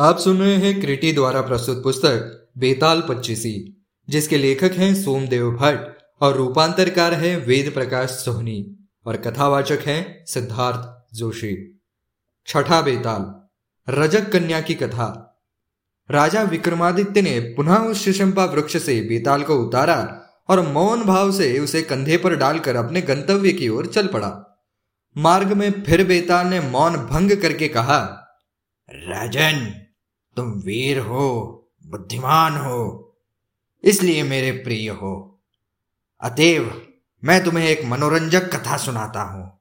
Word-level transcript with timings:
आप 0.00 0.18
सुन 0.18 0.38
रहे 0.38 0.56
हैं 0.56 0.80
क्रिटी 0.80 1.12
द्वारा 1.12 1.40
प्रस्तुत 1.40 1.82
पुस्तक, 1.82 2.48
बेताल 2.58 3.02
पच्चीसी, 3.08 3.84
जिसके 4.08 4.38
लेखक 4.38 4.72
हैं 4.72 5.02
सोमदेव 5.02 5.50
भट्ट 5.50 6.02
और 6.20 6.36
रूपांतरकार 6.36 7.14
हैं 7.14 7.46
वेद 7.46 7.72
प्रकाश 7.74 8.10
सोहनी 8.10 8.88
और 9.06 9.16
कथावाचक 9.16 9.78
हैं 9.86 10.24
सिद्धार्थ 10.26 11.14
जोशी। 11.16 11.82
छठा 12.46 12.82
बेताल, 12.82 13.48
रजक 13.94 14.32
कन्या 14.32 14.60
की 14.60 14.74
कथा। 14.74 15.38
राजा 16.10 16.42
विक्रमादित्य 16.42 17.22
ने 17.22 17.40
पुनः 17.40 17.76
उस 17.76 18.04
शिशंपा 18.04 18.44
वृक्ष 18.44 18.76
से 18.76 19.00
बेताल 19.00 19.42
को 19.42 19.54
उतारा 19.54 20.22
और 20.48 20.60
मौन 20.60 21.02
भाव 21.02 21.32
से 21.32 21.58
उसे 21.58 21.82
कंधे 21.82 22.16
पर 22.16 22.36
डालकर 22.36 22.76
अपने 22.76 23.00
गंतव्य 23.02 23.52
की 23.52 23.68
ओर 23.68 23.86
चल 23.86 24.06
पड़ा। 24.06 24.60
मार्ग 25.18 25.52
में 25.52 25.82
फिर 25.82 26.06
बेताल 26.06 26.46
ने 26.46 26.60
मौन 26.60 26.96
भंग 26.96 27.36
करके 27.42 27.68
कहा, 27.68 28.26
राजन 28.88 29.79
तुम 30.40 30.50
वीर 30.50 30.98
हो, 30.98 31.56
बुद्धिमान 31.86 32.56
हो, 32.56 33.14
इसलिए 33.84 34.22
मेरे 34.22 34.52
प्रिय 34.52 34.90
हो। 34.90 35.42
अतएव 36.20 36.82
मैं 37.24 37.44
तुम्हें 37.44 37.68
एक 37.68 37.84
मनोरंजक 37.84 38.56
कथा 38.56 38.76
सुनाता 38.76 39.22
हूँ। 39.22 39.60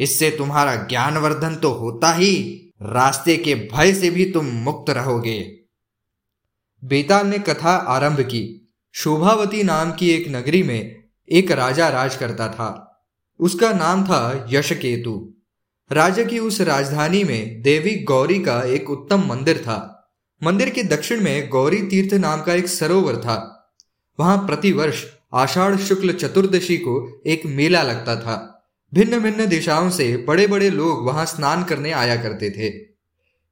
इससे 0.00 0.30
तुम्हारा 0.30 0.74
ज्ञानवर्धन 0.74 1.54
तो 1.56 1.70
होता 1.70 2.12
ही, 2.12 2.64
रास्ते 2.82 3.36
के 3.36 3.54
भय 3.54 3.94
से 3.94 4.10
भी 4.10 4.30
तुम 4.30 4.46
मुक्त 4.46 4.90
रहोगे। 4.90 5.58
बेताल 6.84 7.26
ने 7.26 7.38
कथा 7.38 7.70
आरंभ 7.70 8.20
की। 8.20 8.72
शोभावती 8.92 9.62
नाम 9.62 9.92
की 9.92 10.10
एक 10.10 10.28
नगरी 10.28 10.62
में 10.62 11.04
एक 11.30 11.50
राजा 11.50 11.88
राज 11.88 12.16
करता 12.16 12.48
था। 12.48 13.02
उसका 13.38 13.72
नाम 13.72 14.04
था 14.04 14.46
यशकेतु। 14.50 15.34
राजा 15.92 16.24
की 16.24 16.38
उस 16.38 16.60
राजधानी 16.60 17.24
में 17.24 17.62
देवी 17.62 17.94
गौरी 17.96 18.38
का 18.38 18.62
एक 18.62 18.90
उत्तम 18.90 19.28
मंदिर 19.28 19.58
था। 19.58 19.94
मंदिर 20.42 20.70
के 20.70 20.82
दक्षिण 20.82 21.20
में 21.20 21.48
गौरी 21.48 21.82
तीर्थ 21.82 22.14
नाम 22.14 22.42
का 22.42 22.54
एक 22.54 22.68
सरोवर 22.68 23.16
था। 23.16 23.70
वहाँ 24.20 24.38
प्रतिवर्ष 24.38 25.04
आषाढ़ 25.34 25.76
शुक्ल 25.76 26.12
चतुर्दशी 26.12 26.76
को 26.76 27.22
एक 27.26 27.46
मेला 27.46 27.82
लगता 27.82 28.16
था। 28.16 28.64
भिन्न 28.94 29.18
भिन्न 29.18 29.46
दिशाओं 29.46 29.90
से 29.90 30.16
बड़े 30.16 30.46
बड़े 30.46 30.70
लोग 30.70 31.06
वहाँ 31.06 31.26
स्नान 31.26 31.64
करने 31.64 31.92
आया 31.92 32.16
करते 32.16 32.50
थे। 32.50 32.66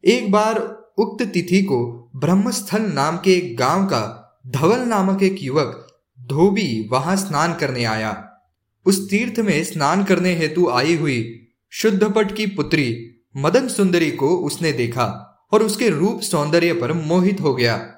एक 0.04 0.30
बार 0.30 0.58
उक्त 0.98 1.26
तिथि 1.26 1.62
को 1.62 2.10
ब्रह्मस्थल 2.16 2.82
नाम 2.82 3.16
के 3.16 3.32
एक 3.32 3.56
गाँव 3.56 3.84
का 3.84 4.40
धवल 4.46 4.78
नामक 4.78 5.22
एक 5.22 5.36
युवक 5.42 5.98
धोबी 6.20 6.88
वहाँ 6.92 7.16
स्नान 7.16 7.54
करने 7.54 7.84
आया। 7.84 8.40
उस 8.86 9.10
तीर्थ 9.10 9.40
में 9.40 9.64
स्नान 9.64 10.04
करने 10.04 10.34
हेतु 10.34 10.68
आई 10.68 10.96
हुई 10.96 11.48
शुद्धपट 11.70 12.36
की 12.36 12.46
पुत्री 12.46 13.10
मदन 13.36 13.68
सुंदरी 13.68 14.10
को 14.10 14.36
उसने 14.36 14.72
देखा। 14.72 15.25
और 15.52 15.62
उसके 15.62 15.88
रूप 15.88 16.20
सौंदर्य 16.20 16.72
पर 16.72 16.92
मोहित 16.92 17.40
हो 17.40 17.54
गया। 17.54 17.94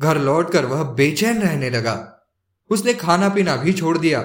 घर 0.00 0.18
लौटकर 0.18 0.64
वह 0.64 0.82
बेचैन 0.82 1.38
रहने 1.38 1.70
लगा। 1.70 1.96
उसने 2.70 2.94
खाना 2.94 3.28
पीना 3.28 3.56
भी 3.56 3.72
छोड़ 3.72 3.98
दिया। 3.98 4.24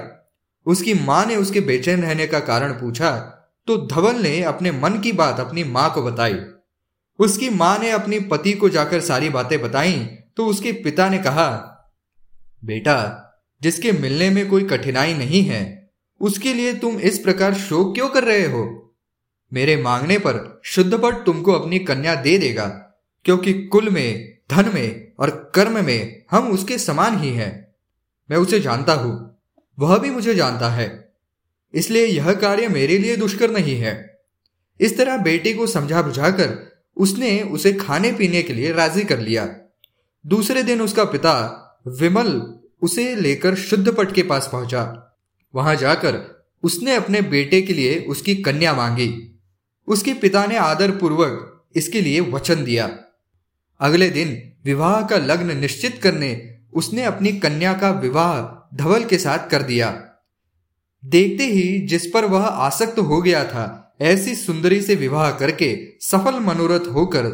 उसकी 0.65 0.93
माँ 0.93 1.25
ने 1.25 1.35
उसके 1.35 1.61
बेचैन 1.61 2.01
रहने 2.01 2.27
का 2.27 2.39
कारण 2.39 2.73
पूछा 2.73 3.11
तो 3.67 3.77
धवल 3.77 4.15
ने 4.15 4.43
अपने 4.43 4.71
मन 4.71 4.99
की 4.99 5.11
बात 5.11 5.39
अपनी 5.39 5.63
माँ 5.63 5.93
को 5.93 6.01
बताई। 6.01 6.35
उसकी 7.19 7.49
माँ 7.49 7.79
ने 7.79 7.91
अपनी 7.91 8.19
पति 8.19 8.53
को 8.53 8.69
जाकर 8.69 9.01
सारी 9.01 9.29
बातें 9.29 9.61
बताई 9.61 9.93
तो 10.37 10.45
उसके 10.45 10.71
पिता 10.71 11.09
ने 11.09 11.17
कहा, 11.17 11.47
बेटा, 12.65 13.23
जिसके 13.61 13.91
मिलने 13.91 14.29
में 14.29 14.49
कोई 14.49 14.63
कठिनाई 14.63 15.13
नहीं 15.13 15.41
है, 15.43 15.91
उसके 16.21 16.53
लिए 16.53 16.73
तुम 16.73 16.99
इस 16.99 17.19
प्रकार 17.19 17.53
शोक 17.53 17.95
क्यों 17.95 18.09
कर 18.09 18.23
रहे 18.23 18.45
हो? 18.45 18.86
मेरे 19.51 19.75
मांगने 19.77 20.17
पर 20.17 20.61
शुद्धपट 20.65 21.25
तुमको 21.25 21.53
अपनी 21.53 21.79
कन्या 21.79 22.15
दे 22.15 22.37
देगा, 22.37 22.65
क्योंकि 23.25 23.53
कुल 23.63 23.89
में, 23.89 24.37
धन 24.51 24.71
में 24.73 25.13
और 25.19 25.29
कर्म 25.55 25.83
में 25.85 26.23
हम 26.31 26.51
उसके 26.51 26.77
समान 26.77 27.17
ही 27.17 27.29
हैं। 27.29 27.51
मैं 28.29 28.37
उसे 28.37 28.59
जानता 28.59 28.93
हूँ, 28.93 29.13
वह 29.77 29.97
भी 29.97 30.09
मुझे 30.09 30.35
जानता 30.35 30.69
है। 30.69 30.87
इसलिए 31.73 32.05
यह 32.05 32.33
कार्य 32.33 32.67
मेरे 32.67 32.97
लिए 32.97 33.15
दुष्कर 33.17 33.51
नहीं 33.51 33.75
है। 33.75 33.95
इस 34.79 34.97
तरह 34.97 35.17
बेटी 35.17 35.53
को 35.53 35.67
समझा 35.67 36.01
बुझाकर 36.01 36.55
उसने 36.97 37.41
उसे 37.41 37.73
खाने 37.73 38.11
पीने 38.11 38.41
के 38.43 38.53
लिए 38.53 38.71
राज़ी 38.71 39.03
कर 39.03 39.19
लिया। 39.19 39.47
दूसरे 40.25 40.63
दिन 40.63 40.81
उसका 40.81 41.03
पिता 41.03 41.33
विमल 41.87 42.29
उसे 42.81 43.15
लेकर 43.15 43.55
शुद्धपट 43.55 44.11
के 44.11 44.23
पास 44.23 44.49
पहुँचा। 44.51 44.83
वहाँ 45.53 45.75
जाकर 45.75 46.19
उसने 46.63 46.95
अपने 46.95 47.21
बेटे 47.21 47.61
के 47.61 47.73
लिए 47.73 47.99
उसकी 47.99 48.35
कन्या 48.35 48.73
मांगी। 48.73 49.07
उसके 49.87 50.13
पिता 50.13 50.45
ने 50.45 50.57
आदर 50.57 50.91
पूर्वक 50.91 51.65
इसके 51.75 52.01
लिए 52.01 52.19
वचन 52.19 52.63
दिया। 52.63 52.89
अगले 53.79 54.09
दिन 54.09 54.51
विवाह 54.65 55.01
का 55.01 55.17
लग्न 55.17 55.57
निश्चित 55.57 55.99
करने 56.03 56.55
उसने 56.73 57.03
अपनी 57.03 57.31
कन्या 57.31 57.73
का 57.73 57.89
विवाह 57.89 58.41
धवल 58.77 59.03
के 59.03 59.17
साथ 59.17 59.49
कर 59.49 59.61
दिया। 59.61 59.89
देखते 61.03 61.43
ही 61.43 61.79
जिस 61.79 62.07
पर 62.07 62.25
वह 62.25 62.45
आसक्त 62.45 62.99
हो 62.99 63.21
गया 63.21 63.43
था, 63.43 63.95
ऐसी 64.01 64.35
सुंदरी 64.35 64.81
से 64.81 64.95
विवाह 64.95 65.31
करके 65.31 65.77
सफल 66.01 66.39
मनोरथ 66.39 66.87
होकर 66.87 67.25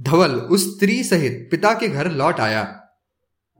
धवल 0.00 0.30
उस 0.30 0.76
स्त्री 0.76 1.02
सहित 1.04 1.48
पिता 1.50 1.72
के 1.74 1.88
घर 1.88 2.10
लौट 2.10 2.40
आया। 2.40 2.80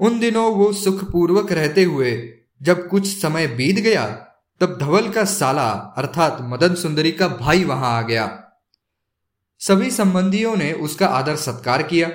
उन 0.01 0.19
दिनों 0.21 0.53
वो 0.53 0.73
सुखपूर्वक 0.73 1.53
रहते 1.53 1.83
हुए 1.85 2.29
जब 2.63 2.89
कुछ 2.89 3.07
समय 3.23 3.47
बीत 3.47 3.77
गया 3.77 4.05
तब 4.61 4.77
धवल 4.79 5.09
का 5.11 5.25
साला, 5.25 5.71
अर्थात 5.97 6.39
मदन 6.43 6.75
सुंदरी 6.75 7.13
का 7.13 7.29
भाई 7.29 7.65
वहाँ 7.65 7.97
आ 7.99 8.03
गया। 8.03 8.27
सभी 9.61 9.91
संबंधियों 9.91 10.57
ने 10.57 10.73
उसका 10.73 11.07
आदर 11.07 11.37
सत्कार 11.37 11.83
किया। 11.83 12.11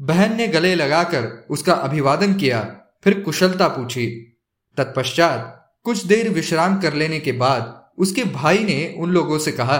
बहन 0.00 0.36
ने 0.36 0.48
गले 0.48 0.74
लगाकर 0.74 1.46
उसका 1.50 1.74
अभिवादन 1.74 2.34
किया, 2.34 2.60
फिर 3.04 3.20
कुशलता 3.20 3.68
पूछी। 3.68 4.06
तत्पश्चात 4.78 5.52
कुछ 5.82 6.04
देर 6.04 6.28
विश्राम 6.28 6.80
कर 6.80 6.94
लेने 6.94 7.20
के 7.20 7.32
बाद 7.32 7.74
उसके 7.98 8.24
भाई 8.24 8.64
ने 8.64 8.94
उन 8.98 9.10
लोगों 9.10 9.38
से 9.38 9.52
कहा, 9.52 9.76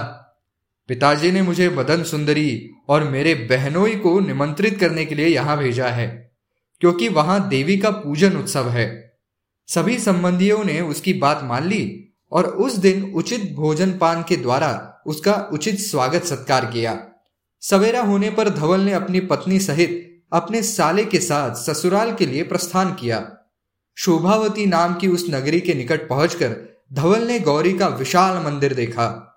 पिताजी 0.88 1.30
ने 1.32 1.42
मुझे 1.42 1.68
मदन 1.70 2.02
सुंदरी 2.02 2.70
और 2.88 3.04
मेरे 3.04 3.34
बहनोई 3.50 3.96
को 3.96 4.18
निमंत्रित 4.20 4.78
करने 4.80 5.04
के 5.04 5.14
लिए 5.14 5.26
यहाँ 5.26 5.56
भेजा 5.58 5.88
है, 5.88 6.08
क्योंकि 6.80 7.08
वहाँ 7.08 7.48
देवी 7.48 7.76
का 7.78 7.90
पूजन 7.90 8.36
उत्सव 8.36 8.68
है। 8.68 9.05
सभी 9.66 9.98
संबंधियों 9.98 10.64
ने 10.64 10.80
उसकी 10.80 11.12
बात 11.12 11.40
मान 11.44 11.68
ली 11.68 12.14
और 12.32 12.46
उस 12.46 12.76
दिन 12.76 13.12
उचित 13.14 13.52
भोजन 13.52 13.98
पान 13.98 14.24
के 14.28 14.36
द्वारा 14.36 15.02
उसका 15.06 15.34
उचित 15.52 15.78
स्वागत 15.78 16.24
सत्कार 16.24 16.64
किया। 16.64 17.08
सवेरा 17.60 18.00
होने 18.00 18.30
पर 18.30 18.48
धवल 18.48 18.80
ने 18.80 18.92
अपनी 18.92 19.20
पत्नी 19.20 19.60
सहित 19.60 20.22
अपने 20.32 20.62
साले 20.62 21.04
के 21.04 21.18
साथ 21.20 21.54
ससुराल 21.54 22.14
के 22.14 22.26
लिए 22.26 22.42
प्रस्थान 22.42 22.94
किया। 22.94 23.36
शोभावती 23.94 24.66
नाम 24.66 24.94
की 24.94 25.08
उस 25.08 25.26
नगरी 25.30 25.60
के 25.60 25.74
निकट 25.74 26.08
पहुंचकर 26.08 26.82
धवल 26.92 27.22
ने 27.22 27.40
गौरी 27.40 27.72
का 27.72 27.88
विशाल 27.88 28.44
मंदिर 28.44 28.74
देखा। 28.74 29.32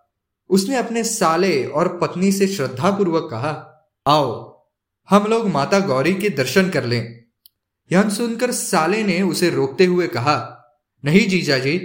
उसने 0.49 0.77
अपने 0.77 1.03
साले 1.03 1.65
और 1.65 1.97
पत्नी 1.97 2.31
से 2.31 2.47
श्रद्धापूर्वक 2.47 3.27
कहा, 3.31 3.65
आओ, 4.07 4.59
हम 5.09 5.23
लोग 5.23 5.47
माता 5.47 5.79
गौरी 5.79 6.13
के 6.13 6.29
दर्शन 6.29 6.69
कर 6.69 6.85
लें। 6.85 7.28
यह 7.91 8.09
सुनकर 8.09 8.51
साले 8.51 9.03
ने 9.03 9.21
उसे 9.21 9.49
रोकते 9.49 9.85
हुए 9.85 10.07
कहा, 10.07 10.55
नहीं 11.05 11.29
जीजा 11.29 11.57
जी, 11.57 11.77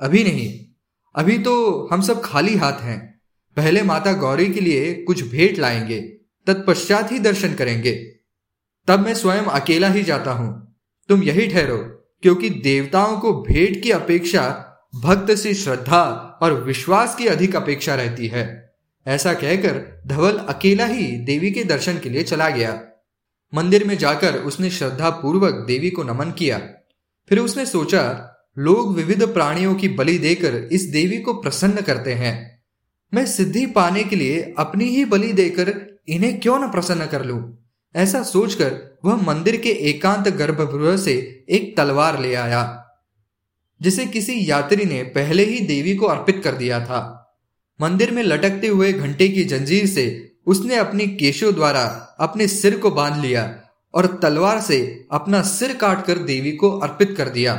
अभी 0.00 0.24
नहीं। 0.24 0.66
अभी 1.14 1.38
तो 1.38 1.88
हम 1.92 2.00
सब 2.00 2.22
खाली 2.24 2.56
हाथ 2.56 2.80
हैं। 2.80 3.20
पहले 3.56 3.82
माता 3.82 4.12
गौरी 4.12 4.48
के 4.48 4.60
लिए 4.60 4.94
कुछ 4.94 5.28
भेंट 5.28 5.58
लाएँगे, 5.58 6.00
तत्पश्चात 6.46 7.12
ही 7.12 7.18
दर्शन 7.18 7.54
करेंगे। 7.54 7.92
तब 8.86 9.00
मैं 9.00 9.14
स्वयं 9.14 9.42
अकेला 9.42 9.88
ही 9.88 10.02
जाता 10.02 10.32
हूँ। 10.32 10.76
तुम 11.08 11.22
यही 11.22 11.46
ठहरो, 11.46 11.78
क्योंकि 12.22 12.50
देवताओं 12.50 13.18
को 13.18 13.32
भेंट 13.32 13.82
की 13.82 13.90
अपेक्षा 13.90 14.66
भक्त 15.02 15.34
से 15.34 15.54
श्रद्धा 15.54 16.02
और 16.42 16.64
विश्वास 16.64 17.16
की 17.16 17.26
अधिक 17.26 17.56
अपेक्षा 17.56 17.94
रहती 17.94 18.26
है। 18.26 18.74
ऐसा 19.06 19.34
कहकर 19.34 20.02
धवल 20.06 20.38
अकेला 20.38 20.86
ही 20.86 21.06
देवी 21.06 21.50
के 21.50 21.64
दर्शन 21.64 21.98
के 21.98 22.08
लिए 22.08 22.22
चला 22.22 22.48
गया। 22.48 22.86
मंदिर 23.52 23.84
में 23.84 23.98
जाकर 23.98 24.36
उसने 24.36 24.70
श्रद्धा 24.70 25.10
पूर्वक 25.10 25.54
देवी 25.54 25.90
को 25.90 26.02
नमन 26.02 26.30
किया। 26.30 26.58
फिर 27.30 27.38
उसने 27.38 27.66
सोचा, 27.66 28.26
लोग 28.58 28.94
विविध 28.96 29.22
प्राणियों 29.34 29.74
की 29.74 29.88
बलि 29.88 30.18
देकर 30.18 30.54
इस 30.72 30.82
देवी 30.82 31.18
को 31.18 31.32
प्रसन्न 31.32 31.80
करते 31.80 32.14
हैं। 32.14 32.62
मैं 33.14 33.26
सिद्धि 33.26 33.66
पाने 33.66 34.04
के 34.04 34.16
लिए 34.16 34.54
अपनी 34.58 34.84
ही 34.84 35.04
बलि 35.04 35.32
देकर 35.32 35.98
इन्हें 36.08 36.40
क्यों 36.40 36.58
न 36.58 36.70
प्रसन्न 36.70 37.06
कर 37.06 37.24
लूँ? 37.24 37.58
ऐसा 37.96 38.22
सोचकर 38.22 38.98
वह 39.04 39.16
मंदिर 39.16 39.56
के 39.56 39.68
एकांत 39.68 40.28
गर्भगृह 40.28 40.96
से 40.96 41.44
एक 41.50 41.76
तलवार 41.76 42.20
ले 42.20 42.34
आया, 42.34 42.86
जिसे 43.80 44.06
किसी 44.06 44.50
यात्री 44.50 44.84
ने 44.84 45.02
पहले 45.02 45.44
ही 45.44 45.60
देवी 45.60 45.94
को 45.94 46.06
अर्पित 46.06 46.40
कर 46.44 46.54
दिया 46.54 46.80
था। 46.80 47.16
मंदिर 47.80 48.10
में 48.10 48.22
लटकते 48.22 48.66
हुए 48.66 48.92
घंटे 48.92 49.28
की 49.28 49.44
जंजीर 49.44 49.86
से 49.86 50.29
उसने 50.46 50.76
अपने 50.76 51.06
केशों 51.06 51.54
द्वारा 51.54 51.82
अपने 52.20 52.46
सिर 52.48 52.78
को 52.78 52.90
बाँध 52.90 53.22
लिया 53.22 53.60
और 53.94 54.06
तलवार 54.22 54.60
से 54.60 55.06
अपना 55.12 55.42
सिर 55.42 55.76
काटकर 55.76 56.18
देवी 56.18 56.52
को 56.52 56.70
अर्पित 56.78 57.14
कर 57.18 57.28
दिया। 57.28 57.54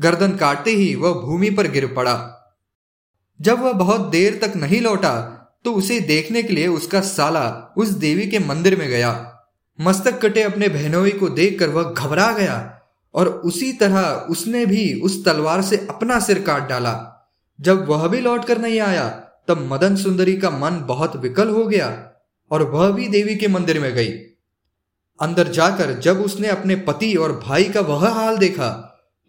गर्दन 0.00 0.36
काटते 0.36 0.70
ही 0.70 0.94
वह 0.94 1.12
भूमि 1.12 1.50
पर 1.50 1.66
गिर 1.66 1.86
पड़ा। 1.86 2.16
जब 3.40 3.60
वह 3.60 3.72
बहुत 3.72 4.00
देर 4.00 4.38
तक 4.42 4.56
नहीं 4.56 4.80
लौटा 4.80 5.30
तो 5.64 5.72
उसे 5.72 6.00
देखने 6.00 6.42
के 6.42 6.54
लिए 6.54 6.66
उसका 6.66 7.00
साला 7.00 7.74
उस 7.76 7.88
देवी 7.88 8.26
के 8.26 8.38
मंदिर 8.38 8.78
में 8.78 8.88
गया। 8.88 9.30
मस्तक 9.80 10.20
कटे 10.22 10.42
अपने 10.42 10.68
बहनोई 10.68 11.10
को 11.10 11.28
देखकर 11.28 11.68
वह 11.68 11.82
घबरा 11.82 12.32
गया 12.32 12.80
और 13.14 13.28
उसी 13.28 13.72
तरह 13.72 14.26
उसने 14.30 14.66
भी 14.66 15.00
उस 15.00 15.24
तलवार 15.24 15.62
से 15.62 15.86
अपना 15.90 16.20
सिर 16.20 16.42
काट 16.42 16.68
डाला। 16.68 17.10
जब 17.60 17.88
वह 17.88 18.08
भी 18.08 18.20
लौट 18.20 18.44
कर 18.44 18.58
नहीं 18.58 18.80
आया, 18.80 19.08
तब 19.48 19.68
मदन 19.72 19.96
सुंदरी 19.96 20.36
का 20.36 20.50
मन 20.50 20.80
बहुत 20.86 21.16
विकल 21.16 21.48
हो 21.48 21.64
गया। 21.66 22.13
और 22.50 22.62
वह 22.70 22.90
भी 22.90 23.08
देवी 23.08 23.36
के 23.36 23.48
मंदिर 23.48 23.80
में 23.80 23.92
गई। 23.94 24.10
अंदर 25.18 25.48
जाकर 25.48 25.92
जब 26.00 26.20
उसने 26.20 26.48
अपने 26.48 26.76
पति 26.76 27.14
और 27.14 27.32
भाई 27.38 27.64
का 27.64 27.80
वह 27.80 28.08
हाल 28.10 28.38
देखा 28.38 28.70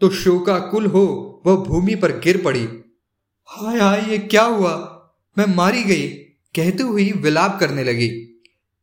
तो 0.02 0.10
शोका 0.10 0.58
कुल 0.60 0.86
हो 0.86 1.06
वह 1.46 1.56
भूमि 1.58 1.96
पर 1.96 2.12
गिर 2.20 2.42
पड़ी। 2.42 2.68
हाय 3.50 3.80
हाय, 3.80 4.02
ये 4.12 4.18
क्या 4.18 4.44
हुआ? 4.44 4.74
मैं 5.38 5.46
मारी 5.56 5.84
गई, 5.84 6.08
कहते 6.56 6.84
हुई 6.84 7.12
विलाप 7.12 7.58
करने 7.60 7.84
लगी। 7.84 8.10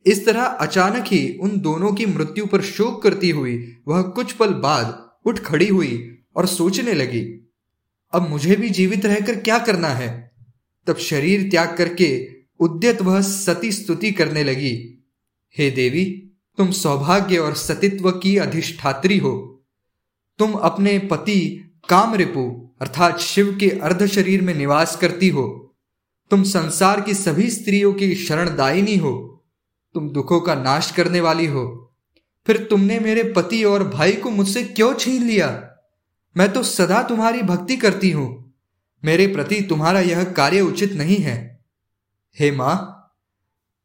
इस 0.06 0.24
तरह 0.26 0.42
अचानक 0.42 1.06
ही 1.06 1.38
उन 1.42 1.58
दोनों 1.60 1.92
की 1.92 2.06
मृत्यु 2.06 2.46
पर 2.46 2.62
शोक 2.62 3.02
करती 3.02 3.30
हुई 3.30 3.56
वह 3.88 4.02
कुछ 4.10 4.32
पल 4.32 4.52
बाद 4.54 4.98
उठ 5.26 5.38
खड़ी 5.38 5.68
हुई 5.68 6.18
और 6.36 6.46
सोचने 6.46 6.92
लगी, 6.92 7.22
अब 8.12 8.28
मुझे 8.28 8.56
भी 8.56 8.68
जीवित 8.70 9.06
रहकर 9.06 9.40
क्या 9.40 9.58
करना 9.58 9.88
है? 9.88 10.10
तब 10.86 10.96
शरीर 10.98 11.48
त्याग 11.50 11.76
करके 11.76 12.08
उद्यत 12.62 13.02
वह 13.02 13.20
सती 13.20 13.72
स्तुति 13.72 14.12
करने 14.12 14.44
लगी। 14.44 15.04
हे 15.58 15.70
देवी, 15.70 16.04
तुम 16.58 16.70
सौभाग्य 16.70 17.38
और 17.38 17.54
सतित्व 17.54 18.10
की 18.10 18.36
अधिष्ठात्री 18.36 19.18
हो। 19.18 19.64
तुम 20.38 20.52
अपने 20.52 20.98
पति 20.98 21.64
काम 21.88 22.14
रिपु 22.14 22.70
अर्थात 22.80 23.18
शिव 23.18 23.56
के 23.60 23.70
अर्ध 23.70 24.06
शरीर 24.06 24.42
में 24.42 24.54
निवास 24.54 24.96
करती 24.96 25.28
हो। 25.28 25.74
तुम 26.30 26.42
संसार 26.42 27.00
की 27.00 27.14
सभी 27.14 27.50
स्त्रियों 27.50 27.92
की 27.92 28.14
शरणदायिनी 28.14 28.96
हो। 28.96 29.44
तुम 29.94 30.08
दुखों 30.10 30.40
का 30.40 30.54
नाश 30.54 30.90
करने 30.90 31.20
वाली 31.20 31.46
हो। 31.46 31.94
फिर 32.46 32.66
तुमने 32.70 32.98
मेरे 32.98 33.22
पति 33.22 33.64
और 33.64 33.88
भाई 33.88 34.12
को 34.12 34.30
मुझसे 34.30 34.62
क्यों 34.62 34.94
छीन 34.94 35.22
लिया? 35.22 35.68
मैं 36.36 36.52
तो 36.52 36.62
सदा 36.62 37.02
तुम्हारी 37.02 37.42
भक्ति 37.42 37.76
करती 37.76 38.10
हूँ। 38.10 38.54
मेरे 39.04 39.26
प्रति 39.26 39.62
तुम्हारा 39.62 40.00
यह 40.00 40.24
कार्य 40.24 40.60
उचित 40.60 40.92
नहीं 40.92 41.16
है। 41.16 41.51
हे 42.36 42.50
माँ, 42.50 42.76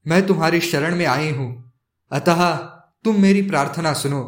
मैं 0.06 0.26
तुम्हारी 0.28 0.60
शरण 0.60 0.96
में 0.96 1.06
आई 1.06 1.30
हूँ। 1.30 1.74
अतः 2.12 2.56
तुम 3.04 3.20
मेरी 3.22 3.42
प्रार्थना 3.42 3.94
सुनो। 3.94 4.22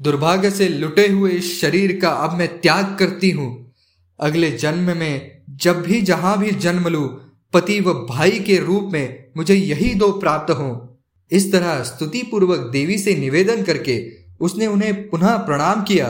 दुर्भाग्य 0.00 0.50
से 0.50 0.68
लुटे 0.68 1.08
हुए 1.08 1.30
इस 1.30 1.60
शरीर 1.60 1.98
का 2.00 2.08
अब 2.08 2.34
मैं 2.34 2.48
त्याग 2.60 2.96
करती 2.98 3.30
हूँ। 3.30 3.74
अगले 4.20 4.50
जन्म 4.50 4.96
में 4.96 5.42
जब 5.50 5.82
भी 5.82 6.00
जहाँ 6.02 6.38
भी 6.38 6.50
जन्म 6.50 6.88
लू, 6.88 7.06
पति 7.52 7.80
व 7.80 7.94
भाई 8.10 8.38
के 8.40 8.58
रूप 8.58 8.90
में 8.92 9.32
मुझे 9.36 9.54
यही 9.54 9.94
दो 9.94 10.12
प्राप्त 10.12 10.50
हो। 10.50 10.98
इस 11.30 11.52
तरह 11.52 11.82
स्तुति 11.82 12.22
पूर्वक 12.22 12.70
देवी 12.72 12.98
से 12.98 13.14
निवेदन 13.14 13.62
करके 13.62 14.00
उसने 14.40 14.66
उन्हें 14.66 15.08
पुनः 15.10 15.36
प्रणाम 15.36 15.82
किया 15.82 16.08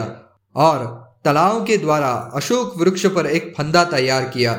और 0.55 0.85
तलाव 1.25 1.63
के 1.65 1.77
द्वारा 1.77 2.11
अशोक 2.35 2.77
वृक्ष 2.77 3.05
पर 3.05 3.25
एक 3.25 3.53
फंदा 3.57 3.83
तैयार 3.83 4.29
किया। 4.29 4.53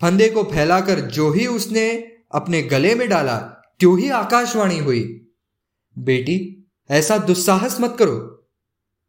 फंदे 0.00 0.28
को 0.28 0.42
फैलाकर 0.42 1.00
जो 1.00 1.30
ही 1.30 1.46
उसने 1.46 2.12
अपने 2.32 2.62
गले 2.62 2.94
में 2.94 3.08
डाला, 3.08 3.36
त्यों 3.78 3.98
ही 3.98 4.10
आकाशवाणी 4.10 4.78
हुई। 4.78 5.26
बेटी, 5.98 6.66
ऐसा 6.90 7.18
दुस्साहस 7.18 7.80
मत 7.80 7.96
करो। 7.98 8.48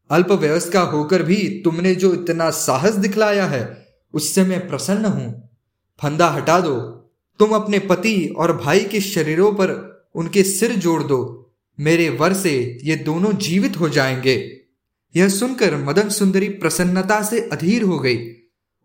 अल्प 0.09 0.31
व्यवस्था 0.31 0.79
होकर 0.79 1.23
भी 1.23 1.61
तुमने 1.63 1.95
जो 1.95 2.13
इतना 2.13 2.49
साहस 2.49 2.93
दिखलाया 2.93 3.45
है, 3.45 3.87
उससे 4.13 4.43
मैं 4.43 4.69
प्रसन्न 4.69 5.05
हूँ। 5.05 5.49
फंदा 6.01 6.27
हटा 6.27 6.61
दो। 6.61 6.79
तुम 7.39 7.49
अपने 7.49 7.79
पति 7.79 8.33
और 8.37 8.57
भाई 8.57 8.79
के 8.79 9.01
शरीरों 9.01 9.51
पर 9.51 9.97
उनके 10.15 10.43
सिर 10.43 10.71
जोड़ 10.71 11.03
दो। 11.03 11.51
मेरे 11.79 12.09
वर 12.09 12.33
से 12.33 12.77
ये 12.83 12.95
दोनों 12.95 13.33
जीवित 13.33 13.79
हो 13.79 13.89
जाएँगे। 13.89 14.61
यह 15.15 15.29
सुनकर 15.29 15.77
मदन 15.77 16.09
सुंदरी 16.09 16.49
प्रसन्नता 16.49 17.23
से 17.23 17.39
अधीर 17.39 17.83
हो 17.83 17.99
गई। 17.99 18.17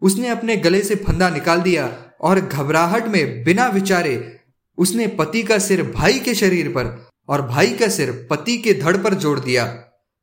उसने 0.03 0.29
अपने 0.29 0.57
गले 0.57 0.83
से 0.83 0.95
फंदा 0.95 1.31
निकाल 1.31 1.61
दिया 1.61 1.87
और 2.21 2.41
घबराहट 2.41 3.09
में 3.09 3.45
बिना 3.45 3.67
विचारे 3.69 4.39
उसने 4.79 5.07
पति 5.07 5.43
का 5.43 5.59
सिर 5.59 5.83
भाई 5.83 6.19
के 6.19 6.35
शरीर 6.35 6.69
पर 6.69 7.09
और 7.29 7.43
भाई 7.43 7.71
का 7.71 7.89
सिर 7.89 8.27
पति 8.31 8.57
के 8.59 8.75
धड़ 8.75 8.97
पर 8.97 9.15
जोड़ 9.15 9.41
दिया। 9.41 9.67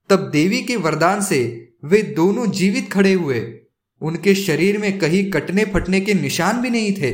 तब 0.10 0.30
देवी 0.32 0.62
के 0.64 0.76
वरदान 0.76 1.22
से 1.22 1.70
वे 1.86 2.02
दोनों 2.02 2.52
जीवित 2.52 2.92
खड़े 2.92 3.14
हुए। 3.14 3.54
उनके 4.02 4.36
शरीर 4.36 4.78
में 4.78 5.00
कहीं 5.00 5.32
कटने 5.32 5.66
फटने 5.66 6.02
के 6.02 6.14
निशान 6.14 6.62
भी 6.62 6.70
नहीं 6.70 6.94
थे, 6.94 7.12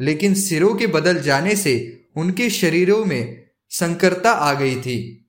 लेकिन 0.00 0.34
सिरों 0.34 0.74
के 0.74 0.86
बदल 0.86 1.18
जाने 1.18 1.56
से 1.56 2.04
उनके 2.16 2.50
शरीरों 2.50 3.04
में 3.04 3.44
संकरता 3.70 4.30
आ 4.30 4.52
गई 4.54 4.76
थी। 4.76 5.28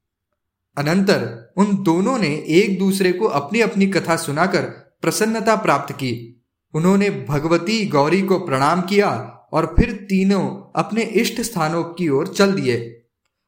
अनंतर 0.78 1.54
उन 1.58 1.84
दोनों 1.84 2.18
ने 2.18 2.44
एक 2.48 2.80
दूसरे 2.80 3.12
को 3.12 3.26
अपनी 3.26 3.62
अपनी 3.62 3.88
कथा 3.88 4.16
सुनाकर 4.16 4.62
प्रसन्नता 5.02 5.56
प्राप्त 5.56 5.94
की। 5.94 6.39
उन्होंने 6.74 7.10
भगवती 7.10 7.86
गौरी 7.86 8.21
को 8.21 8.39
प्रणाम 8.39 8.81
किया 8.81 9.10
और 9.54 9.75
फिर 9.77 9.94
तीनों 9.94 10.74
अपने 10.75 11.01
इष्ट 11.01 11.42
स्थानों 11.42 11.83
की 11.83 12.10
ओर 12.10 12.27
चल 12.27 12.51
दिए। 12.51 12.77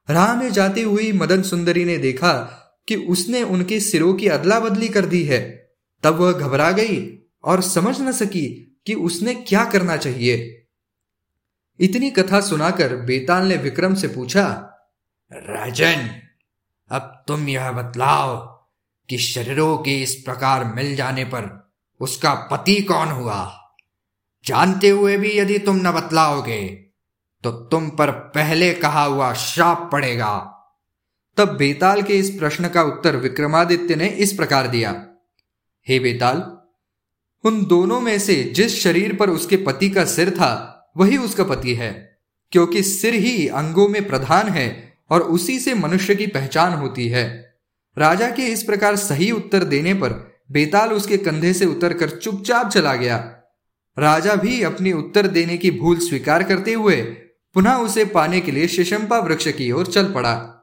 राह 0.09 0.35
में 0.35 0.51
जाती 0.51 0.81
हुई 0.81 1.11
मदन 1.11 1.41
सुंदरी 1.41 1.85
ने 1.85 1.97
देखा 1.97 2.33
कि 2.87 2.95
उसने 2.95 3.43
उनके 3.43 3.79
सिरों 3.79 4.13
की 4.13 4.27
अदला 4.27 4.59
बदली 4.59 4.87
कर 4.87 5.05
दी 5.05 5.23
है। 5.23 5.71
तब 6.03 6.15
वह 6.15 6.31
घबरा 6.31 6.71
गई 6.71 7.23
और 7.43 7.61
समझ 7.61 8.01
न 8.01 8.11
सकी 8.11 8.77
कि 8.85 8.93
उसने 8.93 9.33
क्या 9.33 9.65
करना 9.65 9.97
चाहिए। 9.97 10.67
इतनी 11.79 12.09
कथा 12.09 12.41
सुनाकर 12.41 12.95
बेताल 12.95 13.45
ने 13.45 13.55
विक्रम 13.57 13.95
से 13.95 14.07
पूछा, 14.07 14.67
राजन, 15.31 16.09
अब 16.89 17.23
तुम 17.27 17.47
यह 17.49 17.71
बतलाओ 17.71 18.37
कि 19.09 19.17
शरीरों 19.17 19.77
के 19.77 20.01
इस 20.01 20.15
प्रकार 20.15 20.73
मिल 20.75 20.95
जाने 20.95 21.25
पर 21.25 21.60
उसका 22.01 22.33
पति 22.33 22.81
कौन 22.81 23.07
हुआ? 23.07 23.57
जानते 24.45 24.89
हुए 24.89 25.17
भी 25.17 25.37
यदि 25.39 25.59
तुम 25.59 25.75
न 25.75 25.91
बतलाओगे 25.91 26.91
तो 27.43 27.51
तुम 27.51 27.89
पर 27.89 28.11
पहले 28.11 28.73
कहा 28.73 29.03
हुआ 29.03 29.33
श्राप 29.33 29.89
पड़ेगा। 29.91 30.57
तब 31.37 31.55
बेताल 31.57 32.01
के 32.01 32.13
इस 32.13 32.29
प्रश्न 32.29 32.69
का 32.69 32.83
उत्तर 32.83 33.15
विक्रमादित्य 33.15 33.95
ने 33.95 34.07
इस 34.07 34.33
प्रकार 34.33 34.67
दिया। 34.67 35.05
हे 35.87 35.99
बेताल, 35.99 36.57
उन 37.43 37.65
दोनों 37.65 37.99
में 38.01 38.19
से 38.19 38.43
जिस 38.43 38.83
शरीर 38.83 39.15
पर 39.15 39.29
उसके 39.29 39.57
पति 39.57 39.89
का 39.89 40.05
सिर 40.05 40.29
था, 40.29 40.91
वही 40.97 41.17
उसका 41.17 41.43
पति 41.43 41.73
है, 41.73 42.19
क्योंकि 42.51 42.83
सिर 42.83 43.13
ही 43.13 43.47
अंगों 43.47 43.87
में 43.87 44.07
प्रधान 44.07 44.49
है 44.49 44.93
और 45.09 45.21
उसी 45.21 45.59
से 45.59 45.73
मनुष्य 45.73 46.15
की 46.15 46.27
पहचान 46.27 46.73
होती 46.73 47.07
है। 47.07 47.55
राजा 47.97 48.29
के 48.29 48.41
इस 48.41 48.63
प्रकार 48.63 48.95
सही 48.95 49.31
उत्तर 49.31 49.63
देने 49.63 49.93
पर 49.93 50.30
बेताल 50.51 50.89
उसके 50.89 51.17
कंधे 51.17 51.53
से 51.53 51.65
उतरकर 51.65 52.09
चुपचाप 52.09 52.69
चला 52.69 52.95
गया। 52.95 53.17
राजा 53.97 54.35
भी 54.35 54.63
अपनी 54.63 54.91
उत्तर 54.91 55.27
देने 55.27 55.57
की 55.57 55.71
भूल 55.71 55.97
स्वीकार 55.99 56.43
करते 56.43 56.73
हुए 56.73 56.95
पुनः 57.55 57.75
उसे 57.75 58.05
पाने 58.05 58.41
के 58.41 58.51
लिए 58.51 58.67
शिशंपा 58.67 59.19
वृक्ष 59.19 59.47
की 59.47 59.71
ओर 59.71 59.85
चल 59.85 60.13
पड़ा। 60.13 60.57